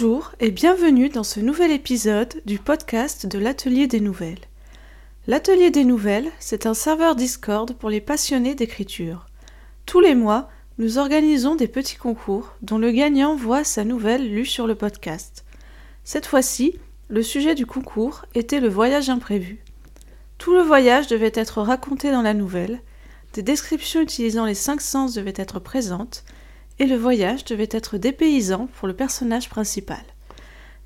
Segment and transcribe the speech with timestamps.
[0.00, 4.38] Bonjour et bienvenue dans ce nouvel épisode du podcast de l'Atelier des Nouvelles.
[5.26, 9.26] L'Atelier des Nouvelles, c'est un serveur Discord pour les passionnés d'écriture.
[9.86, 14.46] Tous les mois, nous organisons des petits concours dont le gagnant voit sa nouvelle lue
[14.46, 15.44] sur le podcast.
[16.04, 19.64] Cette fois-ci, le sujet du concours était le voyage imprévu.
[20.38, 22.82] Tout le voyage devait être raconté dans la nouvelle,
[23.32, 26.22] des descriptions utilisant les cinq sens devaient être présentes,
[26.78, 30.02] et le voyage devait être dépaysant pour le personnage principal.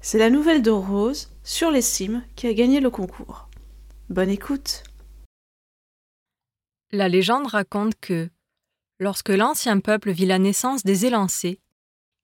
[0.00, 3.48] C'est la nouvelle de Rose, sur les cimes, qui a gagné le concours.
[4.08, 4.82] Bonne écoute.
[6.90, 8.28] La légende raconte que,
[8.98, 11.60] lorsque l'ancien peuple vit la naissance des élancés,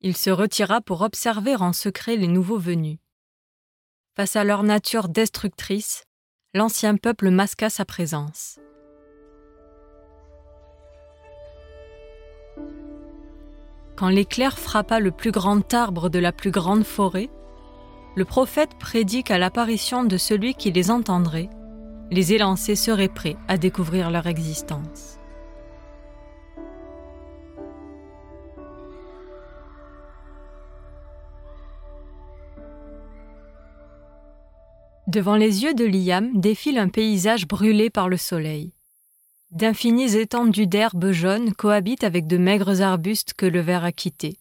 [0.00, 2.98] il se retira pour observer en secret les nouveaux venus.
[4.16, 6.04] Face à leur nature destructrice,
[6.54, 8.58] l'ancien peuple masqua sa présence.
[13.98, 17.30] Quand l'éclair frappa le plus grand arbre de la plus grande forêt,
[18.14, 21.50] le prophète prédit qu'à l'apparition de celui qui les entendrait,
[22.12, 25.18] les élancés seraient prêts à découvrir leur existence.
[35.08, 38.77] Devant les yeux de Liam défile un paysage brûlé par le soleil.
[39.50, 44.38] D'infinis étendues d'herbes jaunes cohabitent avec de maigres arbustes que le verre a quittés.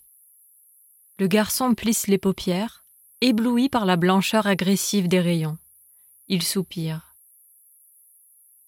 [1.17, 2.83] Le garçon plisse les paupières,
[3.21, 5.57] ébloui par la blancheur agressive des rayons.
[6.27, 7.15] Il soupire.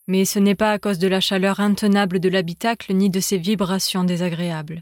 [0.07, 3.37] Mais ce n'est pas à cause de la chaleur intenable de l'habitacle ni de ses
[3.37, 4.81] vibrations désagréables.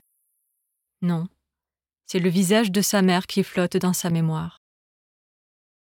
[1.01, 1.27] Non,
[2.05, 4.61] c'est le visage de sa mère qui flotte dans sa mémoire.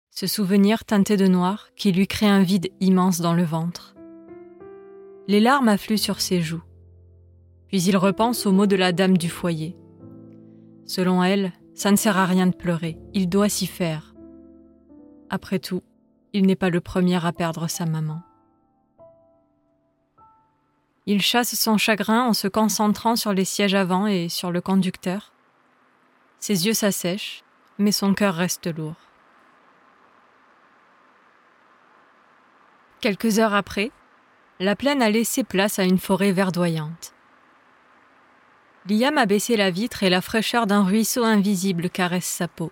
[0.09, 3.95] Ce souvenir teinté de noir qui lui crée un vide immense dans le ventre.
[5.29, 6.63] Les larmes affluent sur ses joues.
[7.67, 9.77] Puis il repense aux mots de la dame du foyer.
[10.87, 14.15] Selon elle, ça ne sert à rien de pleurer, il doit s'y faire.
[15.29, 15.83] Après tout,
[16.33, 18.23] il n'est pas le premier à perdre sa maman.
[21.05, 25.31] Il chasse son chagrin en se concentrant sur les sièges avant et sur le conducteur.
[26.39, 27.43] Ses yeux s'assèchent,
[27.77, 28.95] mais son cœur reste lourd.
[32.99, 33.91] Quelques heures après,
[34.59, 37.13] la plaine a laissé place à une forêt verdoyante.
[38.89, 42.71] Liam a baissé la vitre et la fraîcheur d'un ruisseau invisible caresse sa peau.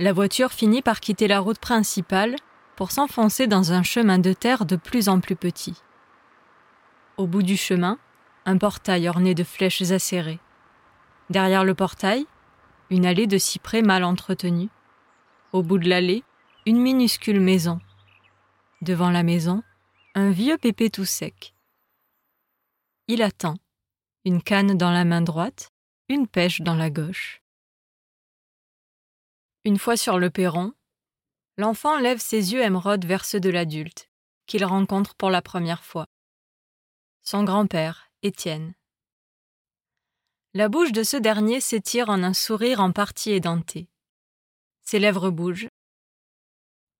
[0.00, 2.34] La voiture finit par quitter la route principale
[2.74, 5.80] pour s'enfoncer dans un chemin de terre de plus en plus petit.
[7.16, 7.98] Au bout du chemin,
[8.46, 10.40] un portail orné de flèches acérées.
[11.28, 12.26] Derrière le portail,
[12.88, 14.70] une allée de cyprès mal entretenue.
[15.52, 16.24] Au bout de l'allée,
[16.66, 17.80] une minuscule maison.
[18.80, 19.62] Devant la maison,
[20.20, 21.54] un vieux pépé tout sec.
[23.08, 23.56] Il attend,
[24.24, 25.72] une canne dans la main droite,
[26.08, 27.42] une pêche dans la gauche.
[29.64, 30.74] Une fois sur le perron,
[31.56, 34.10] l'enfant lève ses yeux émeraudes vers ceux de l'adulte,
[34.46, 36.06] qu'il rencontre pour la première fois.
[37.22, 38.74] Son grand-père, Étienne.
[40.52, 43.88] La bouche de ce dernier s'étire en un sourire en partie édenté.
[44.82, 45.68] Ses lèvres bougent,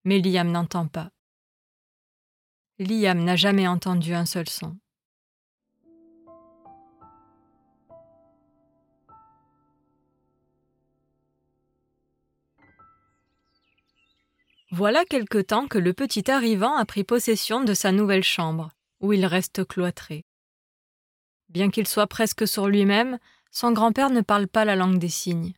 [0.04, 1.10] mais Liam n'entend pas.
[2.80, 4.74] Liam n'a jamais entendu un seul son.
[14.70, 18.70] Voilà quelque temps que le petit arrivant a pris possession de sa nouvelle chambre,
[19.00, 20.24] où il reste cloîtré.
[21.50, 23.19] Bien qu'il soit presque sur lui-même,
[23.50, 25.52] son grand-père ne parle pas la langue des signes.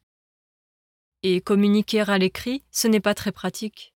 [1.23, 3.92] Et communiquer à l'écrit, ce n'est pas très pratique.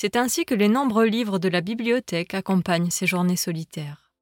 [0.00, 4.12] C'est ainsi que les nombreux livres de la bibliothèque accompagnent ces journées solitaires.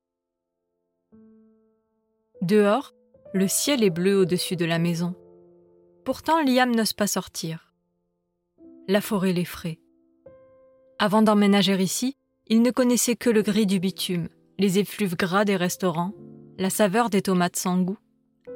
[2.40, 2.94] Dehors,
[3.34, 5.14] le ciel est bleu au-dessus de la maison.
[6.06, 7.74] Pourtant, Liam n'ose pas sortir.
[8.88, 9.78] La forêt l'effraie.
[10.98, 15.56] Avant d'emménager ici, il ne connaissait que le gris du bitume, les effluves gras des
[15.56, 16.14] restaurants,
[16.56, 17.98] la saveur des tomates sans goût,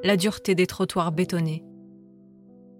[0.03, 1.63] la dureté des trottoirs bétonnés.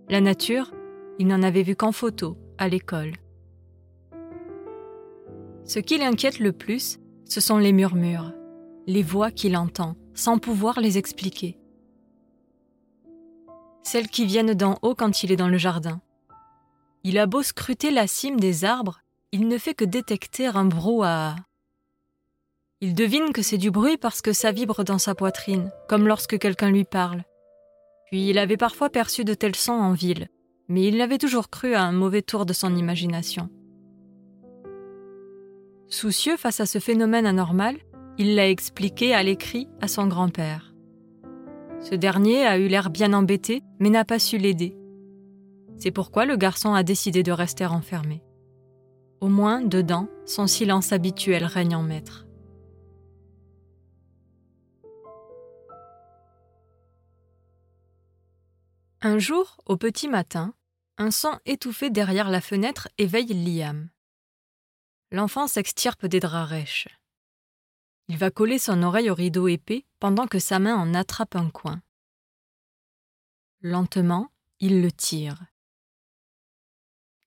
[0.10, 0.72] La nature,
[1.20, 3.14] il n'en avait vu qu'en photo, à l'école.
[5.72, 8.34] Ce qui l'inquiète le plus, ce sont les murmures,
[8.88, 11.58] les voix qu'il entend, sans pouvoir les expliquer.
[13.82, 16.02] Celles qui viennent d'en haut quand il est dans le jardin.
[17.06, 19.00] Il a beau scruter la cime des arbres,
[19.32, 21.38] il ne fait que détecter un brouhaha.
[22.82, 26.38] Il devine que c'est du bruit parce que ça vibre dans sa poitrine, comme lorsque
[26.38, 27.24] quelqu'un lui parle.
[28.08, 30.28] Puis il avait parfois perçu de tels sons en ville,
[30.68, 33.50] mais il l'avait toujours cru à un mauvais tour de son imagination.
[35.92, 37.76] Soucieux face à ce phénomène anormal,
[38.18, 40.74] il l'a expliqué à l'écrit à son grand-père.
[41.82, 44.78] Ce dernier a eu l'air bien embêté, mais n'a pas su l'aider.
[45.78, 48.24] C'est pourquoi le garçon a décidé de rester enfermé.
[49.20, 52.26] Au moins, dedans, son silence habituel règne en maître.
[59.02, 60.54] Un jour, au petit matin,
[60.98, 63.90] un son étouffé derrière la fenêtre éveille Liam.
[65.12, 66.88] L'enfant s'extirpe des draps rêches.
[68.08, 71.50] Il va coller son oreille au rideau épais pendant que sa main en attrape un
[71.50, 71.82] coin.
[73.62, 75.46] Lentement, il le tire.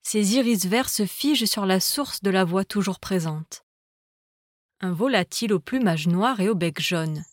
[0.03, 3.65] Ses iris verts se figent sur la source de la voix toujours présente.
[4.81, 7.25] Un volatile au plumage noir et au bec jaune.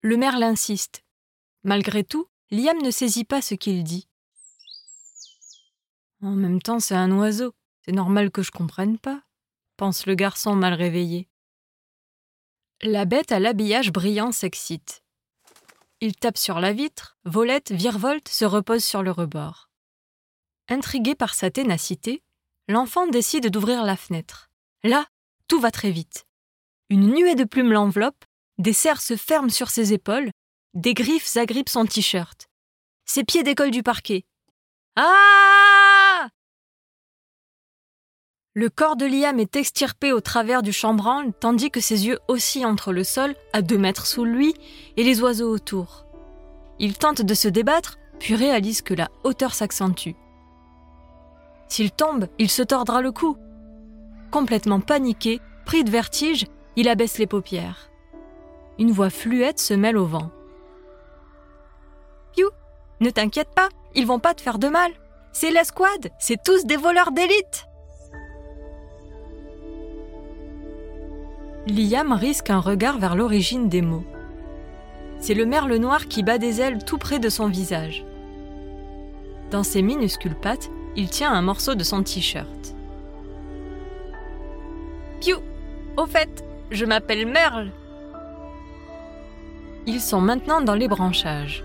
[0.00, 1.04] Le merle insiste.
[1.64, 4.08] Malgré tout, Liam ne saisit pas ce qu'il dit.
[6.22, 7.54] En même temps, c'est un oiseau.
[7.88, 9.22] C'est normal que je comprenne pas,
[9.78, 11.26] pense le garçon mal réveillé.
[12.82, 15.02] La bête à l'habillage brillant s'excite.
[16.02, 19.70] Il tape sur la vitre, volette, virevolte, se repose sur le rebord.
[20.68, 22.22] Intrigué par sa ténacité,
[22.68, 24.50] l'enfant décide d'ouvrir la fenêtre.
[24.84, 25.06] Là,
[25.48, 26.26] tout va très vite.
[26.90, 28.26] Une nuée de plumes l'enveloppe,
[28.58, 30.30] des serres se ferment sur ses épaules,
[30.74, 32.50] des griffes agrippent son t-shirt.
[33.06, 34.26] Ses pieds décollent du parquet.
[34.94, 35.97] Ah
[38.58, 42.66] Le corps de Liam est extirpé au travers du chambranle, tandis que ses yeux oscillent
[42.66, 44.52] entre le sol, à deux mètres sous lui,
[44.96, 46.06] et les oiseaux autour.
[46.80, 50.16] Il tente de se débattre, puis réalise que la hauteur s'accentue.
[51.68, 53.36] S'il tombe, il se tordra le cou.
[54.32, 57.92] Complètement paniqué, pris de vertige, il abaisse les paupières.
[58.76, 60.32] Une voix fluette se mêle au vent.
[63.00, 64.90] Ne t'inquiète pas, ils vont pas te faire de mal.
[65.30, 67.67] C'est l'escouade, c'est tous des voleurs d'élite.
[71.70, 74.04] Liam risque un regard vers l'origine des mots.
[75.20, 78.04] C'est le merle noir qui bat des ailes tout près de son visage.
[79.50, 82.74] Dans ses minuscules pattes, il tient un morceau de son t-shirt.
[85.20, 85.38] Piou
[85.96, 87.70] Au fait, je m'appelle Merle.
[89.86, 91.64] Ils sont maintenant dans les branchages.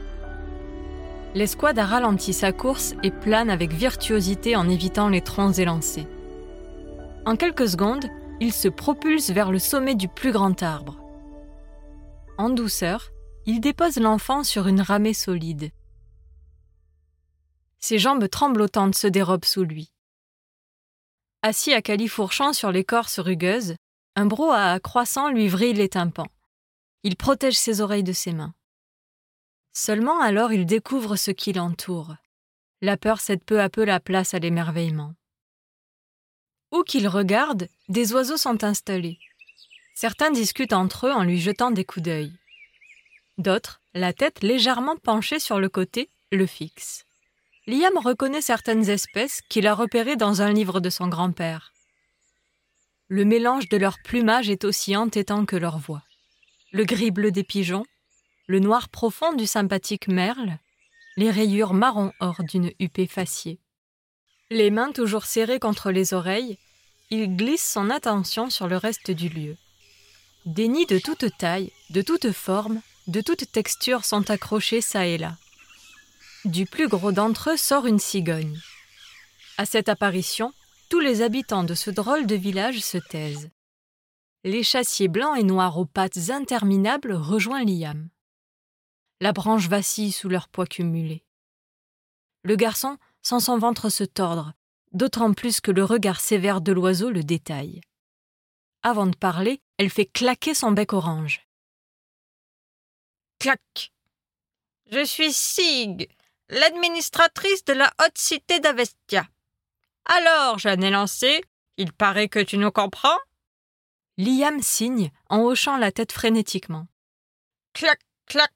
[1.36, 6.08] L'escouade a ralenti sa course et plane avec virtuosité en évitant les troncs élancés.
[7.26, 8.06] En quelques secondes,
[8.44, 11.00] il se propulse vers le sommet du plus grand arbre.
[12.38, 13.10] En douceur,
[13.46, 15.72] il dépose l'enfant sur une ramée solide.
[17.80, 19.94] Ses jambes tremblotantes se dérobent sous lui.
[21.42, 23.76] Assis à califourchant sur l'écorce rugueuse,
[24.18, 26.32] un brouhaha croissant lui vrille les tympans.
[27.04, 28.54] Il protège ses oreilles de ses mains.
[29.72, 32.18] Seulement alors il découvre ce qui l'entoure.
[32.82, 35.14] La peur cède peu à peu la place à l'émerveillement.
[36.74, 39.20] Où qu'il regarde, des oiseaux sont installés.
[39.94, 42.34] Certains discutent entre eux en lui jetant des coups d'œil.
[43.38, 47.06] D'autres, la tête légèrement penchée sur le côté, le fixent.
[47.68, 51.74] Liam reconnaît certaines espèces qu'il a repérées dans un livre de son grand-père.
[53.08, 56.02] Le mélange de leur plumage est aussi entêtant que leur voix.
[56.72, 57.86] Le gris bleu des pigeons,
[58.48, 60.58] le noir profond du sympathique merle,
[61.18, 63.60] les rayures marron or d'une huppée faciée.
[64.54, 66.60] Les mains toujours serrées contre les oreilles,
[67.10, 69.58] il glisse son attention sur le reste du lieu.
[70.46, 75.18] Des nids de toute taille, de toute forme, de toute texture sont accrochés çà et
[75.18, 75.38] là.
[76.46, 78.60] Du plus gros d'entre eux sort une cigogne.
[79.58, 80.54] À cette apparition,
[80.88, 83.50] tous les habitants de ce drôle de village se taisent.
[84.44, 88.08] Les chassiers blancs et noirs aux pattes interminables rejoignent Liam.
[89.20, 91.24] La branche vacille sous leur poids cumulé.
[92.44, 94.54] Le garçon sent son ventre se tordre,
[94.92, 97.82] d'autant plus que le regard sévère de l'oiseau le détaille.
[98.84, 101.48] Avant de parler, elle fait claquer son bec orange.
[103.40, 103.92] Clac.
[104.92, 106.10] Je suis Sig,
[106.50, 109.28] l'administratrice de la haute cité d'Avestia.
[110.06, 111.42] Alors, Jeanne élancée,
[111.78, 113.18] il paraît que tu nous comprends
[114.18, 116.88] Liam signe en hochant la tête frénétiquement.
[117.74, 118.52] Clac, clac.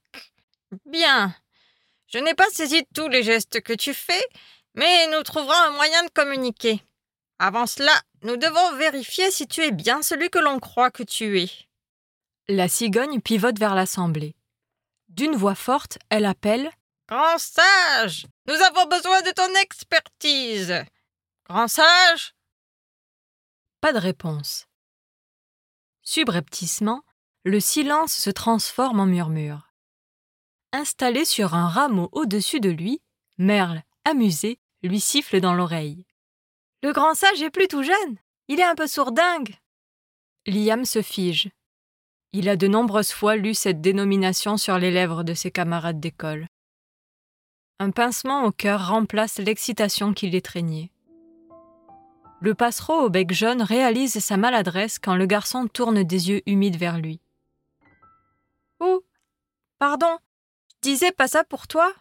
[0.86, 1.36] Bien.
[2.07, 4.24] Je n'ai pas saisi tous les gestes que tu fais,
[4.77, 6.81] mais nous trouverons un moyen de communiquer.
[7.39, 7.91] Avant cela,
[8.22, 11.50] nous devons vérifier si tu es bien celui que l'on croit que tu es.
[12.48, 14.36] La cigogne pivote vers l'assemblée.
[15.10, 16.72] D'une voix forte, elle appelle
[17.10, 20.86] Grand sage, nous avons besoin de ton expertise.
[21.50, 22.34] Grand sage
[23.81, 24.67] Pas de réponse.
[26.03, 27.03] Subrepticement,
[27.43, 29.67] le silence se transforme en murmure
[30.72, 33.01] installé sur un rameau au-dessus de lui,
[33.38, 36.06] Merle, amusé, lui siffle dans l'oreille.
[36.84, 38.17] Le grand sage est plus tout jeune.
[38.48, 39.56] Il est un peu sourdingue.
[40.46, 41.50] Liam se fige.
[42.34, 46.48] Il a de nombreuses fois lu cette dénomination sur les lèvres de ses camarades d'école.
[47.79, 50.91] Un pincement au cœur remplace l'excitation qui l'étreignait.
[52.39, 56.77] Le passereau au bec jaune réalise sa maladresse quand le garçon tourne des yeux humides
[56.77, 57.20] vers lui.
[58.79, 59.03] Oh
[59.79, 60.17] Pardon,
[60.70, 61.94] je disais pas ça pour toi?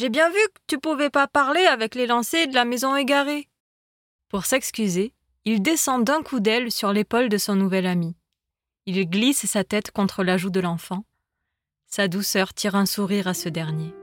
[0.00, 3.50] J'ai bien vu que tu pouvais pas parler avec les lancers de la maison égarée.
[4.30, 5.12] Pour s'excuser,
[5.44, 8.16] il descend d'un coup d'aile sur l'épaule de son nouvel ami.
[8.86, 11.04] Il glisse sa tête contre la joue de l'enfant.
[11.86, 13.94] Sa douceur tire un sourire à ce dernier.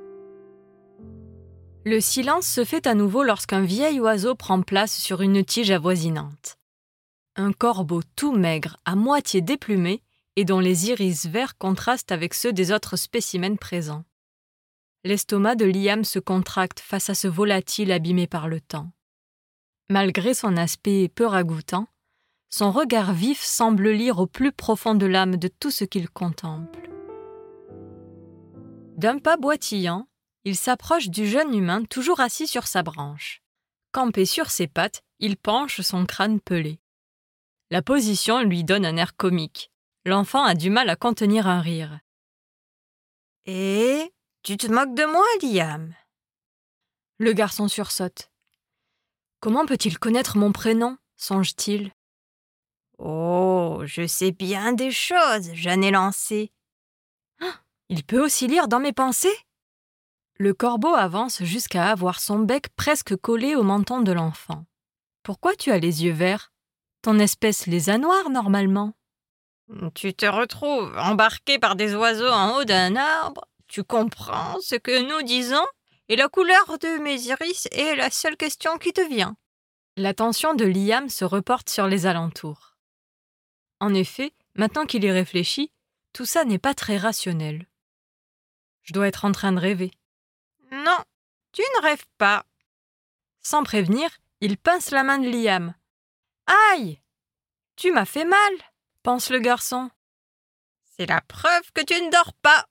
[1.83, 6.59] Le silence se fait à nouveau lorsqu'un vieil oiseau prend place sur une tige avoisinante.
[7.37, 10.03] Un corbeau tout maigre, à moitié déplumé,
[10.35, 14.03] et dont les iris verts contrastent avec ceux des autres spécimens présents.
[15.03, 18.91] L'estomac de Liam se contracte face à ce volatile abîmé par le temps.
[19.89, 21.87] Malgré son aspect peu ragoûtant,
[22.49, 26.89] son regard vif semble lire au plus profond de l'âme de tout ce qu'il contemple.
[28.97, 30.07] D'un pas boitillant,
[30.43, 33.43] il s'approche du jeune humain toujours assis sur sa branche.
[33.91, 36.79] Campé sur ses pattes, il penche son crâne pelé.
[37.69, 39.71] La position lui donne un air comique.
[40.05, 41.99] L'enfant a du mal à contenir un rire.
[43.45, 44.13] Et
[44.43, 45.93] tu te moques de moi, Liam?
[47.19, 48.29] Le garçon sursaute.
[49.39, 50.97] Comment peut-il connaître mon prénom?
[51.15, 51.91] songe-t-il.
[52.99, 56.51] Oh, je sais bien des choses, jeune élancé.
[57.41, 57.53] Ah,
[57.89, 59.35] il peut aussi lire dans mes pensées?
[60.39, 64.65] Le corbeau avance jusqu'à avoir son bec presque collé au menton de l'enfant.
[65.23, 66.51] Pourquoi tu as les yeux verts?
[67.01, 68.93] Ton espèce les a noirs normalement.
[69.93, 75.01] Tu te retrouves embarqué par des oiseaux en haut d'un arbre, tu comprends ce que
[75.01, 75.65] nous disons,
[76.09, 79.35] et la couleur de mes iris est la seule question qui te vient.
[79.97, 82.77] L'attention de Liam se reporte sur les alentours.
[83.79, 85.71] En effet, maintenant qu'il y réfléchit,
[86.13, 87.67] tout ça n'est pas très rationnel.
[88.83, 89.91] Je dois être en train de rêver.
[90.71, 90.97] Non,
[91.51, 92.45] tu ne rêves pas.
[93.41, 94.09] Sans prévenir,
[94.39, 95.73] il pince la main de Liam.
[96.71, 97.01] Aïe
[97.75, 98.53] Tu m'as fait mal,
[99.03, 99.89] pense le garçon.
[100.95, 102.65] C'est la preuve que tu ne dors pas.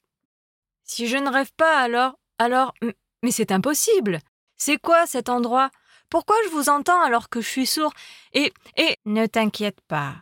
[0.87, 2.19] Si je ne rêve pas, alors.
[2.39, 2.75] Alors.
[3.23, 4.21] Mais c'est impossible.
[4.57, 5.71] C'est quoi cet endroit?
[6.09, 7.93] Pourquoi je vous entends alors que je suis sourd?
[8.33, 8.53] Et.
[8.77, 8.97] Et.
[9.05, 10.17] Ne t'inquiète pas.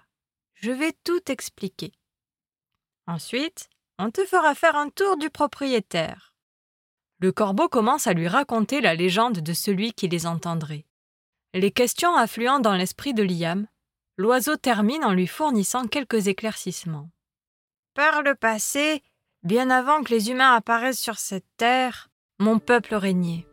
[0.54, 1.92] Je vais tout expliquer.
[3.06, 3.68] Ensuite,
[3.98, 6.34] on te fera faire un tour du propriétaire
[7.24, 10.84] le corbeau commence à lui raconter la légende de celui qui les entendrait.
[11.54, 13.66] Les questions affluant dans l'esprit de Liam,
[14.18, 17.08] l'oiseau termine en lui fournissant quelques éclaircissements.
[17.94, 19.02] Par le passé,
[19.44, 22.08] bien avant que les humains apparaissent sur cette terre,
[22.38, 23.46] mon peuple régnait.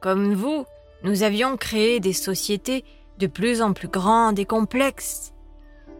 [0.00, 0.64] Comme vous,
[1.04, 2.84] nous avions créé des sociétés
[3.18, 5.32] de plus en plus grandes et complexes.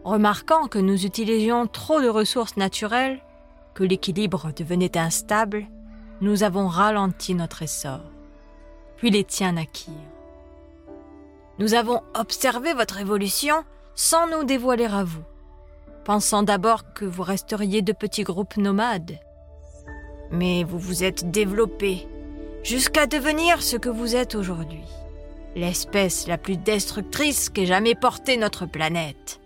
[0.05, 3.23] Remarquant que nous utilisions trop de ressources naturelles,
[3.75, 5.67] que l'équilibre devenait instable,
[6.21, 8.01] nous avons ralenti notre essor,
[8.97, 9.93] puis les tiens naquirent.
[11.59, 13.65] Nous avons observé votre évolution
[13.95, 15.23] sans nous dévoiler à vous,
[16.05, 19.19] pensant d'abord que vous resteriez de petits groupes nomades.
[20.31, 22.07] Mais vous vous êtes développés
[22.63, 24.85] jusqu'à devenir ce que vous êtes aujourd'hui,
[25.55, 29.41] l'espèce la plus destructrice qu'ait jamais porté notre planète.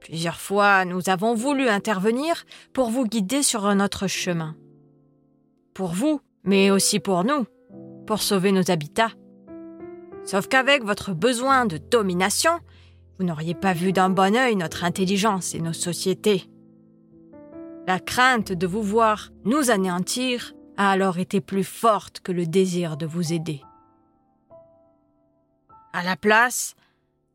[0.00, 4.54] Plusieurs fois, nous avons voulu intervenir pour vous guider sur un autre chemin
[5.76, 7.44] pour vous, mais aussi pour nous,
[8.06, 9.10] pour sauver nos habitats.
[10.24, 12.60] Sauf qu'avec votre besoin de domination,
[13.18, 16.50] vous n'auriez pas vu d'un bon œil notre intelligence et nos sociétés.
[17.86, 22.96] La crainte de vous voir nous anéantir a alors été plus forte que le désir
[22.96, 23.62] de vous aider.
[25.92, 26.74] À la place,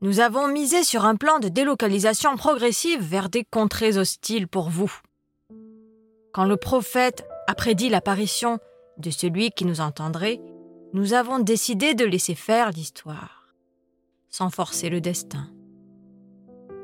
[0.02, 4.92] nous avons misé sur un plan de délocalisation progressive vers des contrées hostiles pour vous.
[6.34, 8.60] Quand le prophète a prédit l'apparition
[8.98, 10.40] de celui qui nous entendrait,
[10.94, 13.48] nous avons décidé de laisser faire l'histoire,
[14.30, 15.50] sans forcer le destin.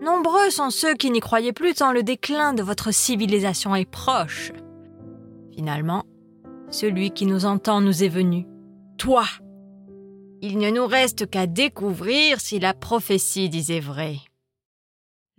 [0.01, 4.51] Nombreux sont ceux qui n'y croyaient plus tant le déclin de votre civilisation est proche.
[5.54, 6.04] Finalement,
[6.70, 8.46] celui qui nous entend nous est venu.
[8.98, 9.25] Toi.
[10.42, 14.18] Il ne nous reste qu'à découvrir si la prophétie disait vrai.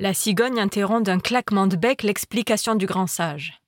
[0.01, 3.61] La cigogne interrompt d'un claquement de bec l'explication du grand sage.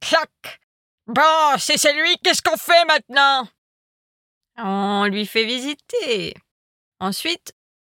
[0.00, 0.60] Clac
[1.06, 3.48] Bon, c'est lui, qu'est-ce qu'on fait maintenant?
[4.58, 6.34] On lui fait visiter.
[7.00, 7.54] Ensuite,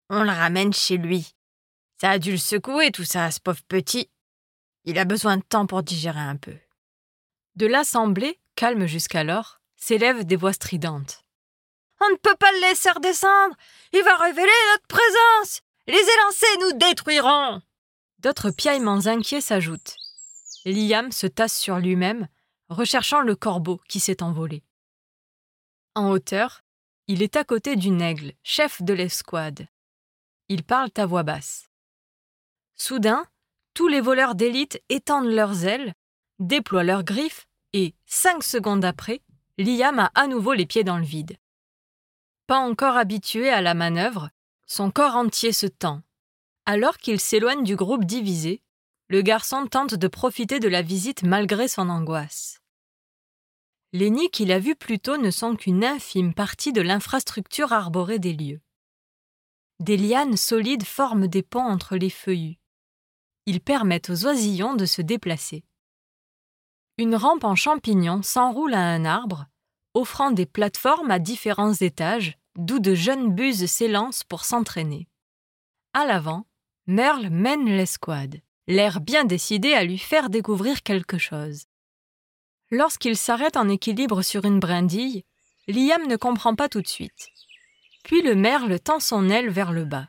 [0.09, 1.35] on le ramène chez lui.
[2.03, 4.11] Ça a dû le secouer, tout ça, ce pauvre petit.
[4.85, 6.57] Il a besoin de temps pour digérer un peu.
[7.55, 11.23] De l'assemblée, calme jusqu'alors, s'élèvent des voix stridentes.
[12.01, 13.55] On ne peut pas le laisser redescendre.
[13.93, 15.61] Il va révéler notre présence.
[15.87, 17.63] Les élancés nous détruiront.
[18.19, 19.95] D'autres piaillements inquiets s'ajoutent.
[20.65, 22.27] Liam se tasse sur lui-même,
[22.69, 24.65] recherchant le corbeau qui s'est envolé.
[25.95, 26.65] En hauteur,
[27.07, 29.69] il est à côté d'une aigle, chef de l'escouade.
[30.49, 31.69] Ils parlent à voix basse.
[32.77, 33.25] Soudain,
[33.75, 35.95] tous les voleurs d'élite étendent leurs ailes,
[36.39, 39.23] déploient leurs griffes et, cinq secondes après,
[39.59, 41.37] Liam a à nouveau les pieds dans le vide.
[42.47, 44.31] Pas encore habitué à la manœuvre,
[44.67, 46.03] son corps entier se tend.
[46.67, 48.63] Alors qu'il s'éloigne du groupe divisé,
[49.09, 52.61] le garçon tente de profiter de la visite malgré son angoisse.
[53.93, 58.19] Les nids qu'il a vus plus tôt ne sont qu'une infime partie de l'infrastructure arborée
[58.19, 58.63] des lieux.
[59.81, 62.62] Des lianes solides forment des ponts entre les feuillus.
[63.47, 65.65] Ils permettent aux oisillons de se déplacer.
[66.99, 69.47] Une rampe en champignons s'enroule à un arbre,
[69.95, 75.09] offrant des plateformes à différents étages, d'où de jeunes buses s'élancent pour s'entraîner.
[75.95, 76.47] À l'avant,
[76.87, 81.67] Merle mène l'escouade, l'air bien décidé à lui faire découvrir quelque chose.
[82.71, 85.25] Lorsqu'il s'arrête en équilibre sur une brindille,
[85.69, 87.29] Liam ne comprend pas tout de suite.
[88.03, 90.09] Puis le merle tend son aile vers le bas.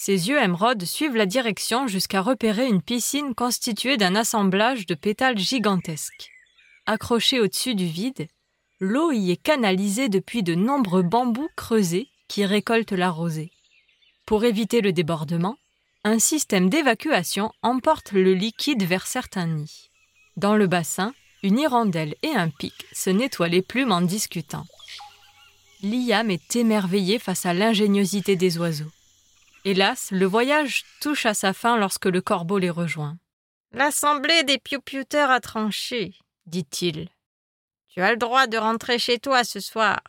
[0.00, 5.38] Ses yeux émeraudes suivent la direction jusqu'à repérer une piscine constituée d'un assemblage de pétales
[5.38, 6.30] gigantesques.
[6.86, 8.28] Accrochée au-dessus du vide,
[8.78, 13.50] l'eau y est canalisée depuis de nombreux bambous creusés qui récoltent la rosée.
[14.24, 15.56] Pour éviter le débordement,
[16.04, 19.90] un système d'évacuation emporte le liquide vers certains nids.
[20.36, 21.12] Dans le bassin,
[21.42, 24.64] une hirondelle et un pic se nettoient les plumes en discutant.
[25.82, 28.90] Liam est émerveillé face à l'ingéniosité des oiseaux.
[29.70, 33.18] Hélas, le voyage touche à sa fin lorsque le corbeau les rejoint.
[33.72, 36.14] L'assemblée des piou-piuteurs a tranché,
[36.46, 37.10] dit-il.
[37.88, 40.00] Tu as le droit de rentrer chez toi ce soir.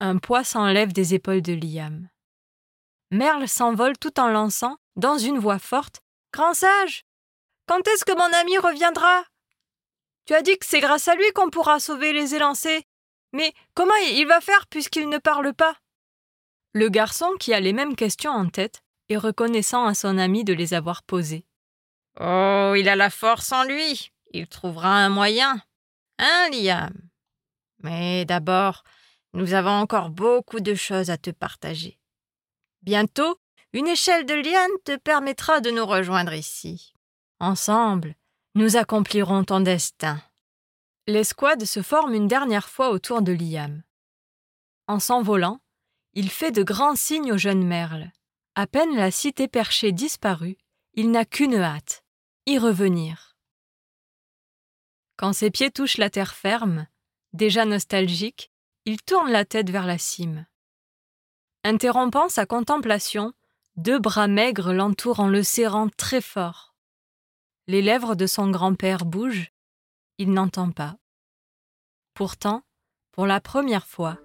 [0.00, 2.08] Un poids s'enlève des épaules de Liam.
[3.10, 6.00] Merle s'envole tout en lançant, dans une voix forte
[6.32, 7.04] Grand sage
[7.66, 9.24] Quand est-ce que mon ami reviendra?
[10.24, 12.82] Tu as dit que c'est grâce à lui qu'on pourra sauver les élancés.
[13.34, 15.76] Mais comment il va faire puisqu'il ne parle pas?
[16.74, 20.52] Le garçon, qui a les mêmes questions en tête, est reconnaissant à son ami de
[20.52, 21.44] les avoir posées.
[22.20, 24.12] Oh, il a la force en lui.
[24.30, 25.60] Il trouvera un moyen.
[26.18, 26.92] Hein, Liam?
[27.82, 28.84] Mais d'abord,
[29.34, 31.98] nous avons encore beaucoup de choses à te partager.
[32.82, 33.38] Bientôt,
[33.72, 36.92] une échelle de liane te permettra de nous rejoindre ici.
[37.40, 38.14] Ensemble,
[38.54, 40.20] nous accomplirons ton destin.
[41.06, 43.82] L'escouade se forme une dernière fois autour de Liam.
[44.86, 45.60] En s'envolant,
[46.14, 48.10] il fait de grands signes au jeune merle.
[48.54, 50.58] À peine la cité perchée disparue,
[50.94, 52.04] il n'a qu'une hâte
[52.46, 53.36] y revenir.
[55.16, 56.86] Quand ses pieds touchent la terre ferme,
[57.32, 58.50] déjà nostalgique,
[58.84, 60.46] il tourne la tête vers la cime.
[61.64, 63.32] Interrompant sa contemplation,
[63.76, 66.74] deux bras maigres l'entourent en le serrant très fort.
[67.68, 69.52] Les lèvres de son grand-père bougent,
[70.18, 70.96] il n'entend pas.
[72.14, 72.62] Pourtant,
[73.12, 74.18] pour la première fois,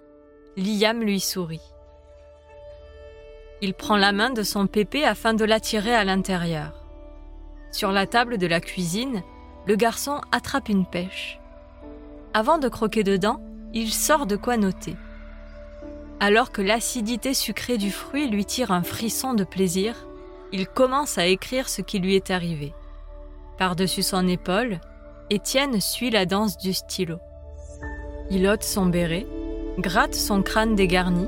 [0.58, 1.62] Liam lui sourit.
[3.62, 6.84] Il prend la main de son pépé afin de l'attirer à l'intérieur.
[7.72, 9.24] Sur la table de la cuisine,
[9.65, 11.39] le garçon attrape une pêche.
[12.34, 13.41] Avant de croquer dedans,
[13.74, 14.96] il sort de quoi noter.
[16.20, 20.08] Alors que l'acidité sucrée du fruit lui tire un frisson de plaisir,
[20.52, 22.74] il commence à écrire ce qui lui est arrivé.
[23.58, 24.80] Par-dessus son épaule,
[25.30, 27.17] Étienne suit la danse du stylo.
[28.32, 29.28] Il ôte son béret,
[29.78, 31.28] gratte son crâne dégarni.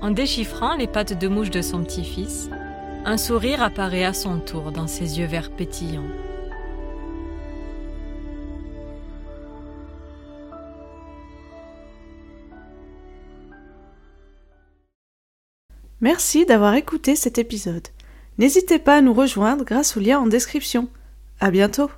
[0.00, 2.50] En déchiffrant les pattes de mouche de son petit-fils,
[3.04, 6.02] un sourire apparaît à son tour dans ses yeux verts pétillants.
[16.00, 17.88] Merci d'avoir écouté cet épisode.
[18.38, 20.88] N'hésitez pas à nous rejoindre grâce au lien en description.
[21.40, 21.90] À bientôt!